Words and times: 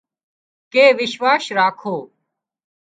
ڪي 0.71 0.85
وشواس 0.97 1.43
راکو 1.57 1.95